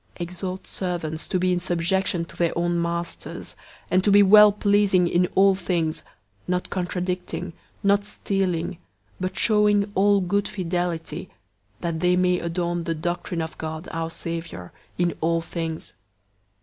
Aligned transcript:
002:009 0.15 0.21
Exhort 0.21 0.65
servants 0.65 1.27
to 1.27 1.37
be 1.37 1.53
in 1.53 1.59
subjection 1.59 2.25
to 2.25 2.35
their 2.35 2.57
own 2.57 2.81
masters, 2.81 3.55
and 3.91 4.03
to 4.03 4.09
be 4.11 4.23
well 4.23 4.51
pleasing 4.51 5.07
in 5.07 5.27
all 5.35 5.53
things; 5.53 6.01
not 6.47 6.71
contradicting; 6.71 7.51
002:010 7.51 7.53
not 7.83 8.05
stealing, 8.05 8.77
but 9.19 9.37
showing 9.37 9.91
all 9.93 10.19
good 10.19 10.47
fidelity; 10.47 11.29
that 11.81 11.99
they 11.99 12.15
may 12.15 12.39
adorn 12.39 12.85
the 12.85 12.95
doctrine 12.95 13.43
of 13.43 13.55
God, 13.59 13.87
our 13.91 14.09
Savior, 14.09 14.71
in 14.97 15.13
all 15.21 15.39
things. 15.39 15.93